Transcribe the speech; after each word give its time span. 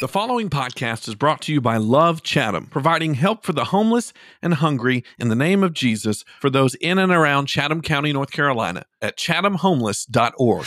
The 0.00 0.08
following 0.08 0.50
podcast 0.50 1.06
is 1.06 1.14
brought 1.14 1.40
to 1.42 1.52
you 1.52 1.60
by 1.60 1.76
Love 1.76 2.24
Chatham, 2.24 2.66
providing 2.66 3.14
help 3.14 3.44
for 3.44 3.52
the 3.52 3.66
homeless 3.66 4.12
and 4.42 4.54
hungry 4.54 5.04
in 5.20 5.28
the 5.28 5.36
name 5.36 5.62
of 5.62 5.72
Jesus 5.72 6.24
for 6.40 6.50
those 6.50 6.74
in 6.74 6.98
and 6.98 7.12
around 7.12 7.46
Chatham 7.46 7.80
County, 7.80 8.12
North 8.12 8.32
Carolina 8.32 8.86
at 9.00 9.16
chathamhomeless.org. 9.16 10.66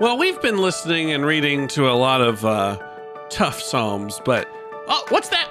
Well, 0.00 0.16
we've 0.16 0.40
been 0.40 0.58
listening 0.58 1.10
and 1.10 1.26
reading 1.26 1.66
to 1.68 1.90
a 1.90 1.94
lot 1.94 2.20
of 2.20 2.44
uh, 2.44 2.78
tough 3.28 3.60
psalms, 3.60 4.20
but 4.24 4.48
oh, 4.86 5.04
what's 5.08 5.30
that? 5.30 5.50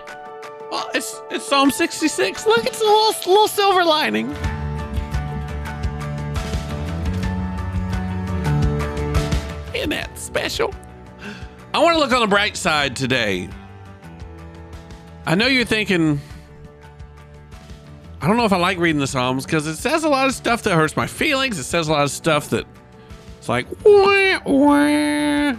Oh, 0.71 0.89
it's 0.95 1.21
it's 1.29 1.45
Psalm 1.45 1.71
66. 1.71 2.45
Look, 2.45 2.65
it's 2.65 2.79
a 2.79 2.85
little 2.85 3.33
little 3.33 3.47
silver 3.49 3.83
lining. 3.83 4.33
That 9.89 10.17
special? 10.17 10.73
I 11.73 11.79
want 11.79 11.95
to 11.95 11.99
look 11.99 12.11
on 12.13 12.21
the 12.21 12.27
bright 12.27 12.55
side 12.55 12.95
today. 12.95 13.49
I 15.25 15.35
know 15.35 15.47
you're 15.47 15.65
thinking, 15.65 16.19
I 18.21 18.27
don't 18.27 18.37
know 18.37 18.45
if 18.45 18.53
I 18.53 18.57
like 18.57 18.77
reading 18.77 18.99
the 18.99 19.07
Psalms 19.07 19.45
because 19.45 19.67
it 19.67 19.75
says 19.75 20.03
a 20.03 20.09
lot 20.09 20.27
of 20.27 20.33
stuff 20.33 20.63
that 20.63 20.75
hurts 20.75 20.95
my 20.95 21.05
feelings. 21.05 21.59
It 21.59 21.65
says 21.65 21.89
a 21.89 21.91
lot 21.91 22.03
of 22.03 22.11
stuff 22.11 22.49
that 22.51 22.65
it's 23.37 23.49
like, 23.49 23.67
wah, 23.83 24.39
wah. 24.45 25.55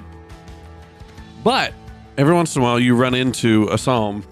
but 1.44 1.74
every 2.16 2.34
once 2.34 2.56
in 2.56 2.62
a 2.62 2.64
while 2.64 2.80
you 2.80 2.96
run 2.96 3.14
into 3.14 3.68
a 3.70 3.76
Psalm. 3.76 4.24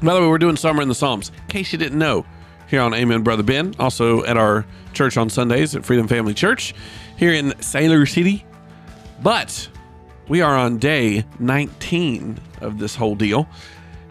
By 0.00 0.14
the 0.14 0.20
way, 0.20 0.28
we're 0.28 0.38
doing 0.38 0.56
Summer 0.56 0.80
in 0.80 0.88
the 0.88 0.94
Psalms. 0.94 1.30
In 1.30 1.46
case 1.48 1.72
you 1.72 1.78
didn't 1.78 1.98
know, 1.98 2.24
here 2.68 2.80
on 2.80 2.94
Amen 2.94 3.22
Brother 3.22 3.42
Ben, 3.42 3.74
also 3.78 4.24
at 4.24 4.36
our 4.36 4.64
church 4.92 5.16
on 5.16 5.28
Sundays 5.28 5.74
at 5.74 5.84
Freedom 5.84 6.06
Family 6.08 6.34
Church 6.34 6.74
here 7.16 7.32
in 7.32 7.50
Siler 7.54 8.08
City. 8.08 8.45
But 9.22 9.68
we 10.28 10.42
are 10.42 10.56
on 10.56 10.78
day 10.78 11.24
19 11.38 12.38
of 12.60 12.78
this 12.78 12.94
whole 12.94 13.14
deal, 13.14 13.48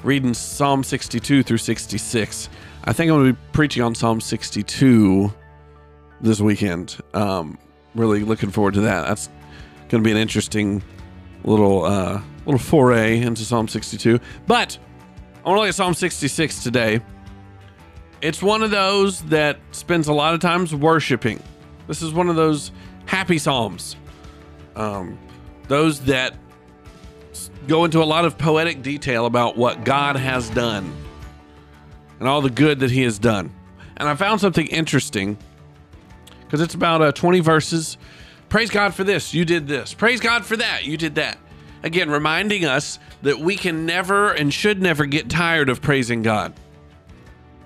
reading 0.04 0.34
Psalm 0.34 0.84
62 0.84 1.44
through 1.44 1.58
66. 1.58 2.50
I 2.86 2.94
think 2.94 3.12
I'm 3.12 3.18
going 3.18 3.28
to 3.28 3.34
be 3.34 3.40
preaching 3.52 3.84
on 3.84 3.96
Psalm 3.96 4.22
62 4.22 5.32
this 6.22 6.40
weekend. 6.40 6.98
Um, 7.14 7.58
really 7.94 8.24
looking 8.24 8.52
forward 8.52 8.76
to 8.76 8.82
that. 8.82 9.08
That's 9.08 9.30
going 9.90 10.04
to 10.04 10.08
be 10.08 10.12
an 10.12 10.18
interesting 10.18 10.82
little 11.44 11.84
uh, 11.84 12.22
little 12.46 12.60
foray 12.60 13.22
into 13.22 13.44
Psalm 13.44 13.68
62. 13.68 14.20
But 14.48 14.78
I 15.44 15.50
want 15.50 15.58
to 15.58 15.62
look 15.62 15.70
at 15.70 15.76
Psalm 15.76 15.94
66 15.94 16.64
today. 16.64 17.02
It's 18.22 18.42
one 18.42 18.64
of 18.64 18.72
those 18.72 19.22
that 19.24 19.60
spends 19.72 20.08
a 20.08 20.14
lot 20.14 20.34
of 20.34 20.40
times 20.40 20.74
worshiping. 20.74 21.42
This 21.88 22.02
is 22.02 22.14
one 22.14 22.30
of 22.30 22.36
those 22.36 22.72
happy 23.06 23.38
psalms. 23.38 23.96
Um, 24.76 25.18
those 25.68 26.02
that 26.02 26.36
go 27.68 27.86
into 27.86 28.02
a 28.02 28.06
lot 28.06 28.26
of 28.26 28.38
poetic 28.38 28.82
detail 28.82 29.26
about 29.26 29.58
what 29.58 29.84
God 29.84 30.16
has 30.16 30.50
done 30.50 30.94
and 32.20 32.28
all 32.28 32.42
the 32.42 32.50
good 32.50 32.80
that 32.80 32.92
He 32.92 33.04
has 33.04 33.20
done. 33.20 33.52
And 33.98 34.08
I 34.08 34.16
found 34.16 34.42
something 34.42 34.68
interesting 34.68 35.38
because 36.42 36.62
it's 36.62 36.76
about 36.76 37.02
uh, 37.02 37.12
20 37.12 37.40
verses. 37.40 37.98
Praise 38.50 38.70
God 38.70 38.94
for 38.94 39.04
this, 39.04 39.34
you 39.34 39.46
did 39.46 39.68
this. 39.68 39.94
Praise 39.94 40.20
God 40.20 40.46
for 40.46 40.58
that, 40.58 40.86
you 40.86 40.98
did 40.98 41.16
that. 41.16 41.38
Again, 41.84 42.10
reminding 42.10 42.66
us 42.66 43.00
that 43.22 43.40
we 43.40 43.56
can 43.56 43.86
never 43.86 44.32
and 44.32 44.54
should 44.54 44.82
never 44.82 45.06
get 45.06 45.30
tired 45.30 45.70
of 45.70 45.82
praising 45.82 46.24
God. 46.24 46.54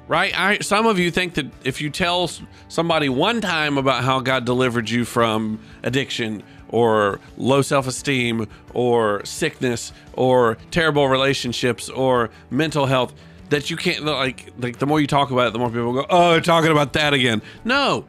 Right? 0.07 0.37
I, 0.37 0.57
some 0.59 0.87
of 0.87 0.97
you 0.97 1.11
think 1.11 1.35
that 1.35 1.45
if 1.63 1.81
you 1.81 1.89
tell 1.89 2.29
somebody 2.67 3.09
one 3.09 3.41
time 3.41 3.77
about 3.77 4.03
how 4.03 4.19
God 4.19 4.43
delivered 4.43 4.89
you 4.89 5.05
from 5.05 5.59
addiction 5.83 6.43
or 6.69 7.19
low 7.37 7.61
self 7.61 7.87
esteem 7.87 8.47
or 8.73 9.23
sickness 9.25 9.91
or 10.13 10.57
terrible 10.71 11.07
relationships 11.07 11.89
or 11.89 12.29
mental 12.49 12.85
health, 12.85 13.13
that 13.49 13.69
you 13.69 13.77
can't, 13.77 14.05
like, 14.05 14.51
like 14.59 14.79
the 14.79 14.85
more 14.85 15.01
you 15.01 15.07
talk 15.07 15.31
about 15.31 15.47
it, 15.47 15.53
the 15.53 15.59
more 15.59 15.69
people 15.69 15.93
go, 15.93 16.05
oh, 16.09 16.31
they're 16.31 16.41
talking 16.41 16.71
about 16.71 16.93
that 16.93 17.13
again. 17.13 17.41
No. 17.63 18.05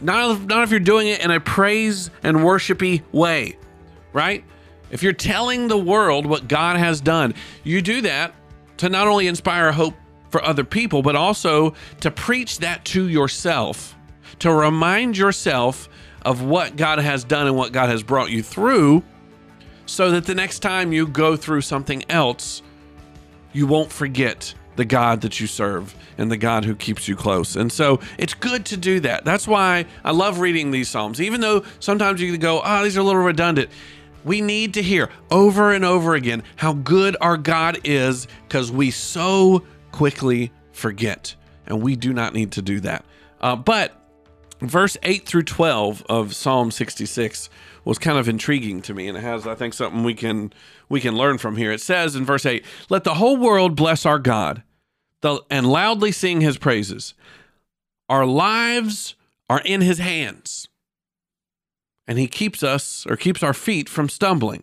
Not 0.00 0.36
if, 0.36 0.46
not 0.46 0.62
if 0.62 0.70
you're 0.70 0.80
doing 0.80 1.08
it 1.08 1.20
in 1.20 1.30
a 1.30 1.40
praise 1.40 2.10
and 2.22 2.38
worshipy 2.38 3.02
way, 3.12 3.58
right? 4.12 4.44
If 4.90 5.02
you're 5.02 5.12
telling 5.12 5.68
the 5.68 5.76
world 5.76 6.24
what 6.24 6.48
God 6.48 6.76
has 6.76 7.00
done, 7.00 7.34
you 7.64 7.82
do 7.82 8.02
that 8.02 8.34
to 8.78 8.88
not 8.88 9.06
only 9.06 9.26
inspire 9.26 9.72
hope 9.72 9.94
for 10.30 10.42
other 10.44 10.64
people, 10.64 11.02
but 11.02 11.16
also 11.16 11.74
to 12.00 12.10
preach 12.10 12.58
that 12.58 12.84
to 12.86 13.08
yourself, 13.08 13.96
to 14.38 14.52
remind 14.52 15.16
yourself 15.16 15.88
of 16.28 16.42
what 16.42 16.76
God 16.76 16.98
has 16.98 17.24
done 17.24 17.46
and 17.46 17.56
what 17.56 17.72
God 17.72 17.88
has 17.88 18.02
brought 18.02 18.30
you 18.30 18.42
through, 18.42 19.02
so 19.86 20.10
that 20.10 20.26
the 20.26 20.34
next 20.34 20.58
time 20.58 20.92
you 20.92 21.06
go 21.06 21.36
through 21.36 21.62
something 21.62 22.04
else, 22.10 22.60
you 23.54 23.66
won't 23.66 23.90
forget 23.90 24.52
the 24.76 24.84
God 24.84 25.22
that 25.22 25.40
you 25.40 25.46
serve 25.46 25.94
and 26.18 26.30
the 26.30 26.36
God 26.36 26.66
who 26.66 26.74
keeps 26.74 27.08
you 27.08 27.16
close. 27.16 27.56
And 27.56 27.72
so 27.72 28.00
it's 28.18 28.34
good 28.34 28.66
to 28.66 28.76
do 28.76 29.00
that. 29.00 29.24
That's 29.24 29.48
why 29.48 29.86
I 30.04 30.10
love 30.10 30.38
reading 30.38 30.70
these 30.70 30.90
Psalms, 30.90 31.18
even 31.18 31.40
though 31.40 31.64
sometimes 31.80 32.20
you 32.20 32.36
go, 32.36 32.60
oh, 32.62 32.84
these 32.84 32.98
are 32.98 33.00
a 33.00 33.04
little 33.04 33.22
redundant. 33.22 33.70
We 34.22 34.42
need 34.42 34.74
to 34.74 34.82
hear 34.82 35.08
over 35.30 35.72
and 35.72 35.82
over 35.82 36.14
again 36.14 36.42
how 36.56 36.74
good 36.74 37.16
our 37.22 37.38
God 37.38 37.78
is 37.84 38.28
because 38.46 38.70
we 38.70 38.90
so 38.90 39.64
quickly 39.92 40.52
forget. 40.72 41.34
And 41.66 41.80
we 41.80 41.96
do 41.96 42.12
not 42.12 42.34
need 42.34 42.52
to 42.52 42.60
do 42.60 42.80
that. 42.80 43.06
Uh, 43.40 43.56
but 43.56 43.97
verse 44.60 44.96
8 45.02 45.26
through 45.26 45.44
12 45.44 46.04
of 46.08 46.34
Psalm 46.34 46.70
66 46.70 47.48
was 47.84 47.98
kind 47.98 48.18
of 48.18 48.28
intriguing 48.28 48.82
to 48.82 48.94
me 48.94 49.08
and 49.08 49.16
it 49.16 49.22
has 49.22 49.46
I 49.46 49.54
think 49.54 49.74
something 49.74 50.02
we 50.02 50.14
can 50.14 50.52
we 50.88 51.00
can 51.00 51.16
learn 51.16 51.38
from 51.38 51.56
here. 51.56 51.72
It 51.72 51.80
says 51.80 52.16
in 52.16 52.24
verse 52.24 52.46
8, 52.46 52.64
"Let 52.88 53.04
the 53.04 53.14
whole 53.14 53.36
world 53.36 53.76
bless 53.76 54.04
our 54.04 54.18
God 54.18 54.62
the, 55.20 55.42
and 55.50 55.66
loudly 55.66 56.12
sing 56.12 56.40
his 56.40 56.58
praises. 56.58 57.14
Our 58.08 58.26
lives 58.26 59.14
are 59.48 59.62
in 59.64 59.80
his 59.80 59.98
hands." 59.98 60.68
And 62.06 62.18
he 62.18 62.26
keeps 62.26 62.62
us 62.62 63.06
or 63.08 63.16
keeps 63.16 63.42
our 63.42 63.52
feet 63.52 63.86
from 63.86 64.08
stumbling. 64.08 64.62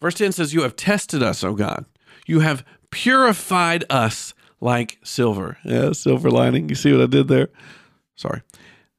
Verse 0.00 0.14
10 0.14 0.32
says, 0.32 0.54
You 0.54 0.62
have 0.62 0.76
tested 0.76 1.22
us, 1.22 1.42
O 1.42 1.54
God. 1.54 1.86
You 2.26 2.40
have 2.40 2.64
purified 2.90 3.84
us 3.88 4.34
like 4.60 4.98
silver. 5.02 5.56
Yeah, 5.64 5.92
silver 5.92 6.30
lining. 6.30 6.68
You 6.68 6.74
see 6.74 6.92
what 6.92 7.00
I 7.00 7.06
did 7.06 7.28
there? 7.28 7.48
Sorry. 8.18 8.42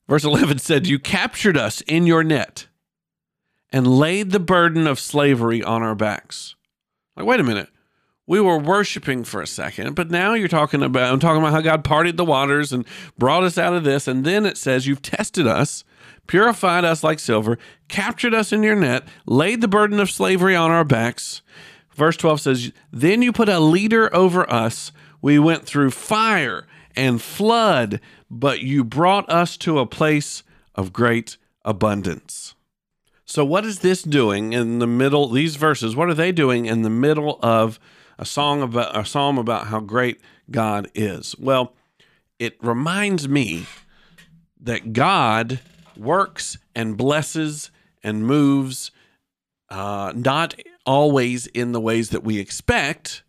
Verse 0.08 0.24
11 0.24 0.60
said, 0.60 0.88
You 0.88 0.98
captured 0.98 1.58
us 1.58 1.82
in 1.82 2.08
your 2.08 2.24
net 2.24 2.68
and 3.70 3.86
laid 3.86 4.32
the 4.32 4.40
burden 4.40 4.88
of 4.88 4.98
slavery 4.98 5.62
on 5.62 5.84
our 5.84 5.94
backs. 5.94 6.56
Like, 7.18 7.26
wait 7.26 7.42
a 7.42 7.44
minute. 7.44 7.68
We 8.26 8.40
were 8.40 8.58
worshiping 8.58 9.26
for 9.26 9.42
a 9.42 9.48
second, 9.48 9.96
but 9.96 10.10
now 10.10 10.36
you're 10.36 10.48
talking 10.48 10.82
about, 10.82 11.12
I'm 11.12 11.20
talking 11.20 11.42
about 11.42 11.52
how 11.52 11.60
God 11.62 11.84
parted 11.84 12.16
the 12.16 12.24
waters 12.24 12.72
and 12.72 12.86
brought 13.18 13.44
us 13.44 13.58
out 13.58 13.74
of 13.74 13.84
this. 13.84 14.08
And 14.08 14.24
then 14.24 14.46
it 14.46 14.58
says, 14.58 14.88
You've 14.88 15.02
tested 15.02 15.46
us, 15.46 15.84
purified 16.26 16.86
us 16.86 17.04
like 17.04 17.20
silver, 17.20 17.58
captured 17.90 18.34
us 18.34 18.54
in 18.54 18.64
your 18.64 18.76
net, 18.76 19.04
laid 19.26 19.60
the 19.60 19.68
burden 19.68 20.00
of 20.00 20.10
slavery 20.10 20.56
on 20.56 20.72
our 20.72 20.86
backs. 20.86 21.42
Verse 21.94 22.16
12 22.16 22.40
says, 22.40 22.72
Then 22.94 23.22
you 23.22 23.34
put 23.34 23.50
a 23.50 23.60
leader 23.60 24.16
over 24.16 24.50
us. 24.50 24.94
We 25.22 25.40
went 25.40 25.66
through 25.66 25.92
fire 25.92 26.66
and 27.00 27.22
flood, 27.22 28.02
but 28.30 28.60
you 28.60 28.84
brought 28.84 29.30
us 29.30 29.56
to 29.56 29.80
a 29.80 29.86
place 29.86 30.44
of 30.76 30.92
great 30.92 31.38
abundance. 31.64 32.56
So, 33.24 33.46
what 33.46 33.64
is 33.64 33.80
this 33.80 34.04
doing 34.04 34.52
in 34.52 34.80
the 34.80 34.88
middle? 34.88 35.30
These 35.30 35.56
verses, 35.56 35.96
what 35.96 36.10
are 36.10 36.14
they 36.14 36.34
doing 36.34 36.66
in 36.66 36.82
the 36.82 36.90
middle 36.90 37.40
of 37.42 37.80
a 38.18 38.26
song 38.26 38.62
about 38.62 38.98
a 38.98 39.06
psalm 39.06 39.38
about 39.38 39.68
how 39.68 39.80
great 39.80 40.20
God 40.52 40.92
is? 40.94 41.36
Well, 41.40 41.74
it 42.38 42.58
reminds 42.62 43.30
me 43.30 43.66
that 44.60 44.92
God 44.92 45.62
works 45.96 46.58
and 46.76 46.98
blesses 46.98 47.72
and 48.04 48.28
moves, 48.28 48.92
uh, 49.70 50.12
not 50.14 50.56
always 50.86 51.48
in 51.48 51.72
the 51.72 51.80
ways 51.80 52.10
that 52.10 52.26
we 52.26 52.40
expect, 52.40 53.24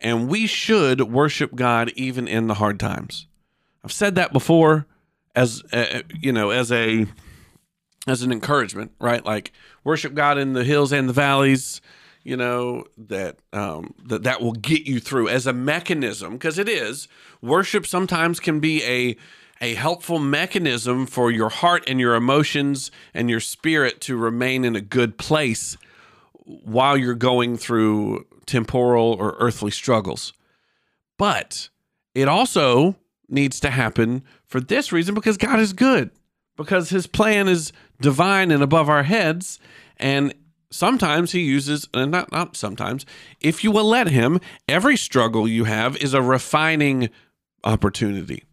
and 0.00 0.28
we 0.28 0.46
should 0.46 1.00
worship 1.02 1.54
God 1.54 1.92
even 1.94 2.26
in 2.26 2.46
the 2.46 2.54
hard 2.54 2.80
times. 2.80 3.26
I've 3.84 3.92
said 3.92 4.14
that 4.16 4.32
before 4.32 4.86
as 5.34 5.62
uh, 5.72 6.02
you 6.18 6.32
know 6.32 6.50
as 6.50 6.72
a 6.72 7.06
as 8.06 8.22
an 8.22 8.32
encouragement, 8.32 8.92
right? 9.00 9.24
Like 9.24 9.52
worship 9.84 10.14
God 10.14 10.38
in 10.38 10.52
the 10.52 10.64
hills 10.64 10.92
and 10.92 11.08
the 11.08 11.12
valleys, 11.12 11.80
you 12.22 12.36
know, 12.36 12.84
that 12.96 13.38
um 13.52 13.94
that 14.04 14.22
that 14.24 14.40
will 14.40 14.52
get 14.52 14.86
you 14.86 15.00
through 15.00 15.28
as 15.28 15.46
a 15.46 15.52
mechanism 15.52 16.32
because 16.32 16.58
it 16.58 16.68
is. 16.68 17.08
Worship 17.42 17.86
sometimes 17.86 18.40
can 18.40 18.60
be 18.60 18.82
a 18.84 19.16
a 19.62 19.74
helpful 19.74 20.18
mechanism 20.18 21.06
for 21.06 21.30
your 21.30 21.50
heart 21.50 21.84
and 21.86 22.00
your 22.00 22.14
emotions 22.14 22.90
and 23.12 23.28
your 23.28 23.40
spirit 23.40 24.00
to 24.00 24.16
remain 24.16 24.64
in 24.64 24.74
a 24.74 24.80
good 24.80 25.18
place 25.18 25.76
while 26.44 26.96
you're 26.96 27.14
going 27.14 27.58
through 27.58 28.26
temporal 28.50 29.16
or 29.18 29.36
earthly 29.38 29.70
struggles. 29.70 30.32
But 31.16 31.68
it 32.14 32.28
also 32.28 32.96
needs 33.28 33.60
to 33.60 33.70
happen 33.70 34.22
for 34.44 34.60
this 34.60 34.92
reason 34.92 35.14
because 35.14 35.36
God 35.36 35.60
is 35.60 35.72
good. 35.72 36.10
because 36.56 36.90
his 36.90 37.06
plan 37.06 37.48
is 37.48 37.72
divine 38.02 38.50
and 38.50 38.62
above 38.62 38.88
our 38.90 39.02
heads. 39.04 39.58
And 39.96 40.34
sometimes 40.70 41.32
he 41.32 41.40
uses, 41.40 41.88
and 41.94 42.10
not, 42.10 42.30
not 42.32 42.54
sometimes, 42.56 43.06
if 43.40 43.64
you 43.64 43.70
will 43.70 43.86
let 43.86 44.08
him, 44.08 44.40
every 44.68 44.96
struggle 44.98 45.48
you 45.48 45.64
have 45.64 45.96
is 45.96 46.12
a 46.12 46.20
refining 46.20 47.08
opportunity 47.64 48.44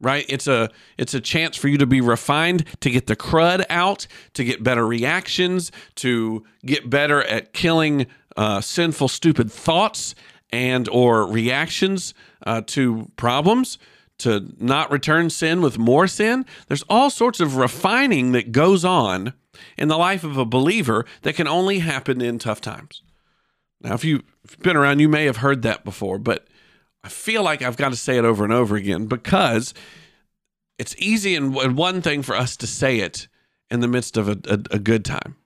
right 0.00 0.26
it's 0.28 0.46
a 0.46 0.68
it's 0.98 1.14
a 1.14 1.20
chance 1.20 1.56
for 1.56 1.68
you 1.68 1.78
to 1.78 1.86
be 1.86 2.00
refined 2.00 2.64
to 2.80 2.90
get 2.90 3.06
the 3.06 3.16
crud 3.16 3.64
out 3.70 4.06
to 4.34 4.44
get 4.44 4.62
better 4.62 4.86
reactions 4.86 5.72
to 5.96 6.44
get 6.64 6.88
better 6.88 7.22
at 7.24 7.52
killing 7.52 8.06
uh, 8.36 8.60
sinful 8.60 9.08
stupid 9.08 9.50
thoughts 9.50 10.14
and 10.50 10.88
or 10.88 11.26
reactions 11.26 12.14
uh, 12.46 12.62
to 12.66 13.10
problems 13.16 13.78
to 14.18 14.54
not 14.58 14.90
return 14.90 15.28
sin 15.28 15.60
with 15.60 15.78
more 15.78 16.06
sin 16.06 16.46
there's 16.68 16.84
all 16.88 17.10
sorts 17.10 17.40
of 17.40 17.56
refining 17.56 18.32
that 18.32 18.52
goes 18.52 18.84
on 18.84 19.32
in 19.76 19.88
the 19.88 19.98
life 19.98 20.24
of 20.24 20.36
a 20.36 20.44
believer 20.44 21.04
that 21.22 21.34
can 21.34 21.48
only 21.48 21.80
happen 21.80 22.20
in 22.20 22.38
tough 22.38 22.60
times 22.60 23.02
now 23.80 23.94
if 23.94 24.04
you've 24.04 24.22
been 24.60 24.76
around 24.76 25.00
you 25.00 25.08
may 25.08 25.24
have 25.24 25.38
heard 25.38 25.62
that 25.62 25.84
before 25.84 26.18
but 26.18 26.46
I 27.06 27.08
feel 27.08 27.44
like 27.44 27.62
I've 27.62 27.76
got 27.76 27.90
to 27.90 27.96
say 27.96 28.18
it 28.18 28.24
over 28.24 28.42
and 28.42 28.52
over 28.52 28.74
again 28.74 29.06
because 29.06 29.72
it's 30.76 30.96
easy 30.98 31.36
and 31.36 31.54
one 31.54 32.02
thing 32.02 32.22
for 32.22 32.34
us 32.34 32.56
to 32.56 32.66
say 32.66 32.98
it 32.98 33.28
in 33.70 33.78
the 33.78 33.86
midst 33.86 34.16
of 34.16 34.28
a, 34.28 34.36
a, 34.48 34.58
a 34.72 34.78
good 34.80 35.04
time. 35.04 35.36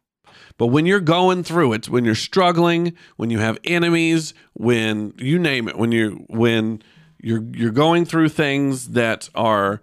But 0.60 0.66
when 0.66 0.84
you're 0.84 1.00
going 1.00 1.42
through 1.42 1.72
it, 1.72 1.88
when 1.88 2.04
you're 2.04 2.14
struggling, 2.14 2.92
when 3.16 3.30
you 3.30 3.38
have 3.38 3.56
enemies, 3.64 4.34
when 4.52 5.14
you 5.16 5.38
name 5.38 5.68
it, 5.68 5.78
when 5.78 5.90
you 5.90 6.26
when 6.28 6.82
you're 7.18 7.42
you're 7.54 7.70
going 7.70 8.04
through 8.04 8.28
things 8.28 8.88
that 8.88 9.30
are 9.34 9.80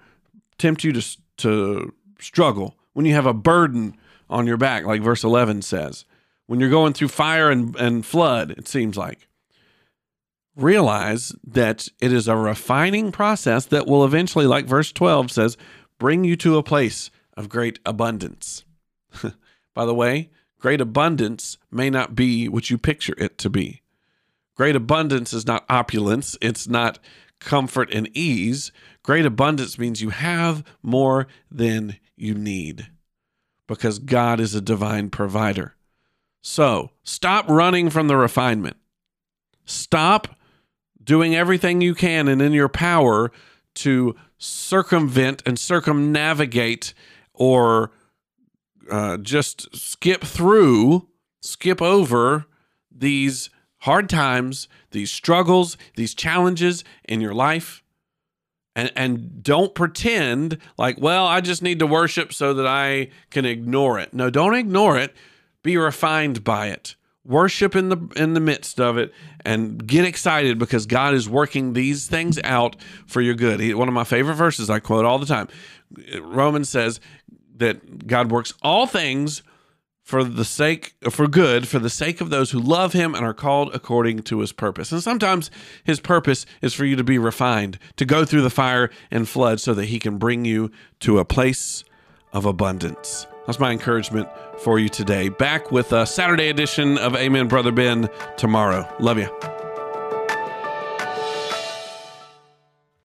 tempt 0.60 0.84
you 0.84 0.94
to 0.94 1.18
to 1.38 1.94
struggle, 2.20 2.76
when 2.94 3.08
you 3.08 3.16
have 3.16 3.26
a 3.26 3.34
burden 3.34 3.98
on 4.30 4.46
your 4.46 4.58
back, 4.58 4.86
like 4.86 5.02
verse 5.02 5.24
11 5.24 5.64
says, 5.64 6.06
when 6.46 6.60
you're 6.60 6.70
going 6.70 6.94
through 6.94 7.08
fire 7.08 7.50
and, 7.50 7.76
and 7.78 8.06
flood, 8.06 8.52
it 8.52 8.68
seems 8.68 8.96
like, 8.96 9.28
realize 10.56 11.34
that 11.44 11.88
it 12.00 12.14
is 12.14 12.28
a 12.28 12.38
refining 12.38 13.12
process 13.12 13.66
that 13.66 13.88
will 13.88 14.06
eventually, 14.06 14.46
like 14.46 14.68
verse 14.68 14.92
12 14.92 15.32
says, 15.32 15.58
bring 15.98 16.24
you 16.24 16.36
to 16.36 16.56
a 16.56 16.62
place 16.62 17.10
of 17.36 17.50
great 17.50 17.80
abundance. 17.84 18.64
By 19.74 19.88
the 19.88 19.96
way, 19.96 20.30
great 20.60 20.82
abundance 20.82 21.58
may 21.72 21.90
not 21.90 22.16
be 22.16 22.48
what 22.48 22.70
you 22.70 22.78
picture 22.78 23.16
it 23.18 23.38
to 23.40 23.50
be. 23.50 23.82
Great 24.56 24.76
abundance 24.76 25.34
is 25.34 25.46
not 25.46 25.66
opulence, 25.70 26.36
it's 26.42 26.68
not 26.68 27.00
comfort 27.40 27.94
and 27.94 28.10
ease. 28.16 28.72
Great 29.04 29.26
abundance 29.26 29.78
means 29.78 30.02
you 30.02 30.10
have 30.10 30.64
more 30.82 31.28
than 31.52 31.98
you 32.16 32.34
need 32.34 32.88
because 33.68 34.00
God 34.00 34.40
is 34.40 34.56
a 34.56 34.62
divine 34.62 35.10
provider. 35.10 35.76
So 36.42 36.92
stop 37.04 37.48
running 37.50 37.90
from 37.90 38.08
the 38.08 38.18
refinement. 38.18 38.78
Stop 39.66 40.36
doing 41.04 41.36
everything 41.36 41.82
you 41.82 41.94
can 41.94 42.28
and 42.28 42.42
in 42.42 42.54
your 42.54 42.70
power 42.70 43.32
to 43.76 44.16
circumvent 44.38 45.44
and 45.46 45.60
circumnavigate 45.60 46.94
or 47.34 47.92
uh, 48.90 49.18
just 49.18 49.76
skip 49.76 50.24
through, 50.24 51.08
skip 51.42 51.82
over 51.82 52.46
these 52.92 53.50
hard 53.80 54.10
times, 54.10 54.68
these 54.92 55.12
struggles, 55.12 55.78
these 55.96 56.14
challenges 56.14 56.84
in 57.06 57.22
your 57.22 57.34
life. 57.34 57.84
And, 58.76 58.92
and 58.96 59.42
don't 59.42 59.74
pretend 59.74 60.60
like, 60.78 61.00
well, 61.00 61.26
I 61.26 61.42
just 61.42 61.64
need 61.64 61.80
to 61.80 61.88
worship 61.88 62.32
so 62.32 62.54
that 62.54 62.68
I 62.68 63.10
can 63.32 63.44
ignore 63.44 63.98
it. 63.98 64.14
No, 64.14 64.30
don't 64.30 64.54
ignore 64.54 65.00
it. 65.00 65.16
Be 65.64 65.78
refined 65.78 66.44
by 66.44 66.68
it 66.68 66.96
worship 67.28 67.76
in 67.76 67.90
the 67.90 67.98
in 68.16 68.34
the 68.34 68.40
midst 68.40 68.80
of 68.80 68.98
it 68.98 69.14
and 69.46 69.86
get 69.86 70.06
excited 70.06 70.58
because 70.58 70.86
God 70.86 71.14
is 71.14 71.30
working 71.30 71.74
these 71.74 72.08
things 72.08 72.40
out 72.44 72.78
for 73.06 73.22
your 73.22 73.36
good. 73.36 73.60
He, 73.60 73.74
one 73.74 73.88
of 73.88 73.94
my 73.94 74.06
favorite 74.06 74.36
verses 74.36 74.70
I 74.70 74.80
quote 74.80 75.06
all 75.06 75.20
the 75.20 75.26
time. 75.26 75.50
Romans 76.22 76.70
says 76.70 77.00
that 77.60 78.08
God 78.08 78.32
works 78.32 78.54
all 78.62 78.86
things 78.86 79.44
for 80.08 80.24
the 80.24 80.46
sake 80.46 80.96
for 81.10 81.28
good 81.28 81.68
for 81.68 81.80
the 81.80 81.90
sake 81.90 82.22
of 82.22 82.30
those 82.30 82.52
who 82.52 82.60
love 82.60 82.94
him 82.94 83.14
and 83.14 83.26
are 83.26 83.34
called 83.34 83.76
according 83.76 84.20
to 84.20 84.40
his 84.40 84.54
purpose. 84.54 84.94
And 84.94 85.04
sometimes 85.04 85.52
his 85.84 86.00
purpose 86.00 86.46
is 86.62 86.74
for 86.74 86.86
you 86.86 86.96
to 86.96 87.04
be 87.04 87.18
refined, 87.18 87.78
to 87.98 88.06
go 88.06 88.24
through 88.24 88.44
the 88.44 88.50
fire 88.50 88.90
and 89.12 89.28
flood 89.28 89.60
so 89.60 89.74
that 89.74 89.86
he 89.86 90.00
can 90.00 90.18
bring 90.18 90.46
you 90.46 90.72
to 91.02 91.20
a 91.20 91.26
place 91.26 91.84
of 92.32 92.46
abundance. 92.46 93.28
That's 93.48 93.60
my 93.60 93.72
encouragement 93.72 94.30
for 94.60 94.80
you 94.80 94.88
today. 94.88 95.28
Back 95.28 95.74
with 95.74 95.92
a 95.92 96.06
Saturday 96.06 96.48
edition 96.48 96.98
of 96.98 97.14
Amen, 97.16 97.50
Brother 97.50 97.74
Ben 97.74 98.10
tomorrow. 98.38 98.88
Love 99.00 99.18
you. 99.18 99.57